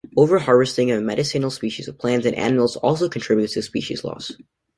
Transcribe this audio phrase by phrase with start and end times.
[0.17, 4.31] Overharvesting of medicinal species of plants and animals also contributes to species loss.